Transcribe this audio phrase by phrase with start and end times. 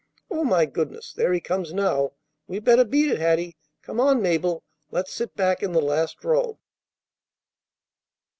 [0.31, 1.13] Oh, my goodness!
[1.13, 2.13] There he comes now.
[2.47, 3.55] We better beat it, Hattie.
[3.83, 4.63] Come on, Mabel.
[4.89, 6.57] Let's sit back in the last row."